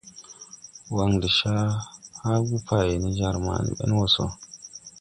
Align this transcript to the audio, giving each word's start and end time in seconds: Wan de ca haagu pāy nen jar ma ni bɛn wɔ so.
Wan 0.95 1.11
de 1.21 1.29
ca 1.37 1.53
haagu 2.21 2.57
pāy 2.71 2.89
nen 3.03 3.13
jar 3.21 3.35
ma 3.45 3.53
ni 3.63 3.71
bɛn 3.77 3.91
wɔ 3.97 4.05
so. 4.15 4.25